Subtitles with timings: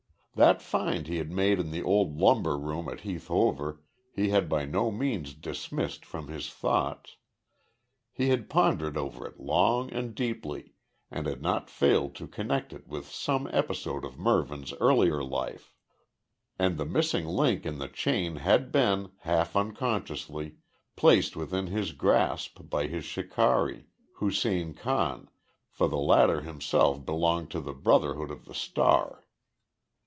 [0.35, 3.83] That find he had made in the old lumber room at Heath Hover
[4.15, 7.17] he had by no means dismissed from his thoughts.
[8.13, 10.71] He had pondered over it long and deeply,
[11.11, 15.73] and had not failed to connect it with some episode of Mervyn's earlier life.
[16.57, 20.55] And the missing link in the chain had been, half unconsciously,
[20.95, 25.29] placed within his grasp by his shikari, Hussein Khan,
[25.69, 29.25] for the latter himself belonged to the Brotherhood of the Star.